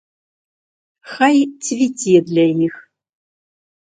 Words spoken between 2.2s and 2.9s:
для іх.